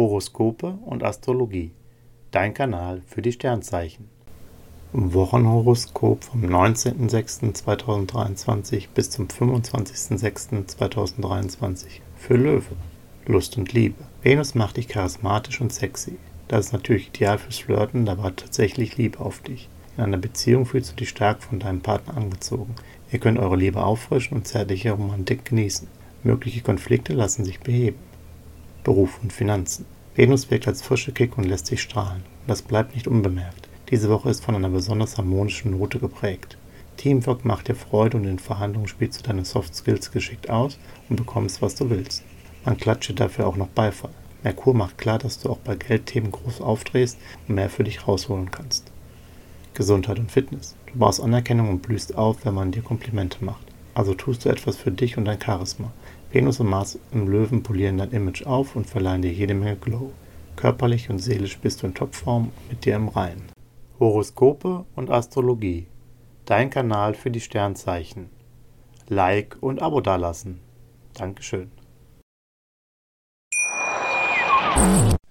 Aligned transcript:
Horoskope 0.00 0.78
und 0.86 1.04
Astrologie. 1.04 1.72
Dein 2.30 2.54
Kanal 2.54 3.02
für 3.06 3.20
die 3.20 3.32
Sternzeichen. 3.32 4.08
Wochenhoroskop 4.94 6.24
vom 6.24 6.42
19.06.2023 6.42 8.88
bis 8.94 9.10
zum 9.10 9.26
25.06.2023 9.26 12.00
für 12.16 12.36
Löwe. 12.36 12.76
Lust 13.26 13.58
und 13.58 13.74
Liebe. 13.74 14.02
Venus 14.22 14.54
macht 14.54 14.78
dich 14.78 14.88
charismatisch 14.88 15.60
und 15.60 15.70
sexy. 15.70 16.16
Das 16.48 16.64
ist 16.64 16.72
natürlich 16.72 17.08
ideal 17.08 17.36
fürs 17.36 17.58
Flirten, 17.58 18.06
da 18.06 18.16
war 18.16 18.34
tatsächlich 18.34 18.96
Liebe 18.96 19.20
auf 19.20 19.40
dich. 19.40 19.68
In 19.98 20.04
einer 20.04 20.16
Beziehung 20.16 20.64
fühlst 20.64 20.92
du 20.92 20.96
dich 20.96 21.10
stark 21.10 21.42
von 21.42 21.58
deinem 21.58 21.82
Partner 21.82 22.16
angezogen. 22.16 22.74
Ihr 23.12 23.18
könnt 23.18 23.38
eure 23.38 23.56
Liebe 23.56 23.84
auffrischen 23.84 24.38
und 24.38 24.48
zärtliche 24.48 24.92
Romantik 24.92 25.44
genießen. 25.44 25.88
Mögliche 26.22 26.62
Konflikte 26.62 27.12
lassen 27.12 27.44
sich 27.44 27.60
beheben. 27.60 27.98
Beruf 28.84 29.20
und 29.22 29.32
Finanzen. 29.32 29.84
Venus 30.14 30.50
wirkt 30.50 30.66
als 30.68 30.82
frische 30.82 31.12
Kick 31.12 31.36
und 31.38 31.44
lässt 31.44 31.66
sich 31.66 31.82
strahlen. 31.82 32.22
Das 32.46 32.62
bleibt 32.62 32.94
nicht 32.94 33.06
unbemerkt. 33.06 33.68
Diese 33.90 34.08
Woche 34.08 34.30
ist 34.30 34.44
von 34.44 34.54
einer 34.54 34.70
besonders 34.70 35.18
harmonischen 35.18 35.78
Note 35.78 35.98
geprägt. 35.98 36.56
Teamwork 36.96 37.44
macht 37.44 37.68
dir 37.68 37.74
Freude 37.74 38.16
und 38.16 38.24
in 38.24 38.38
Verhandlungen 38.38 38.88
spielst 38.88 39.18
du 39.18 39.22
deine 39.22 39.44
Soft 39.44 39.74
Skills 39.74 40.10
geschickt 40.12 40.50
aus 40.50 40.78
und 41.08 41.16
bekommst, 41.16 41.62
was 41.62 41.74
du 41.74 41.90
willst. 41.90 42.22
Man 42.64 42.76
klatscht 42.76 43.10
dir 43.10 43.14
dafür 43.14 43.46
auch 43.46 43.56
noch 43.56 43.68
Beifall. 43.68 44.10
Merkur 44.42 44.74
macht 44.74 44.98
klar, 44.98 45.18
dass 45.18 45.38
du 45.38 45.50
auch 45.50 45.58
bei 45.58 45.76
Geldthemen 45.76 46.30
groß 46.30 46.60
aufdrehst 46.60 47.18
und 47.46 47.54
mehr 47.54 47.70
für 47.70 47.84
dich 47.84 48.06
rausholen 48.06 48.50
kannst. 48.50 48.90
Gesundheit 49.74 50.18
und 50.18 50.30
Fitness. 50.30 50.76
Du 50.86 50.98
brauchst 50.98 51.20
Anerkennung 51.20 51.68
und 51.68 51.82
blühst 51.82 52.16
auf, 52.16 52.44
wenn 52.44 52.54
man 52.54 52.72
dir 52.72 52.82
Komplimente 52.82 53.44
macht. 53.44 53.64
Also 53.94 54.14
tust 54.14 54.44
du 54.44 54.48
etwas 54.48 54.76
für 54.76 54.90
dich 54.90 55.16
und 55.16 55.24
dein 55.24 55.40
Charisma. 55.40 55.92
Venus 56.32 56.60
und 56.60 56.68
Mars 56.68 56.96
im 57.10 57.26
Löwen 57.26 57.64
polieren 57.64 57.98
dein 57.98 58.12
Image 58.12 58.46
auf 58.46 58.76
und 58.76 58.86
verleihen 58.86 59.22
dir 59.22 59.32
jede 59.32 59.54
Menge 59.54 59.76
Glow. 59.76 60.12
Körperlich 60.54 61.10
und 61.10 61.18
seelisch 61.18 61.58
bist 61.58 61.82
du 61.82 61.88
in 61.88 61.94
Topform 61.94 62.52
mit 62.68 62.84
dir 62.84 62.94
im 62.94 63.08
Reinen. 63.08 63.50
Horoskope 63.98 64.84
und 64.94 65.10
Astrologie. 65.10 65.88
Dein 66.44 66.70
Kanal 66.70 67.14
für 67.14 67.32
die 67.32 67.40
Sternzeichen. 67.40 68.30
Like 69.08 69.56
und 69.60 69.82
Abo 69.82 70.00
dalassen. 70.00 70.60
Dankeschön. 71.14 71.72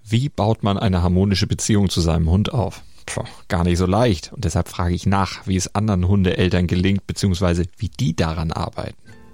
Wie 0.03 0.27
baut 0.27 0.63
man 0.63 0.77
eine 0.77 1.01
harmonische 1.01 1.47
Beziehung 1.47 1.89
zu 1.89 2.01
seinem 2.01 2.29
Hund 2.29 2.51
auf? 2.53 2.83
Puh, 3.05 3.23
gar 3.47 3.63
nicht 3.63 3.77
so 3.77 3.85
leicht. 3.85 4.33
Und 4.33 4.43
deshalb 4.43 4.67
frage 4.67 4.95
ich 4.95 5.05
nach, 5.05 5.47
wie 5.47 5.55
es 5.55 5.73
anderen 5.73 6.09
Hundeeltern 6.09 6.67
gelingt, 6.67 7.07
beziehungsweise 7.07 7.63
wie 7.77 7.89
die 7.89 8.15
daran 8.15 8.51
arbeiten. 8.51 8.97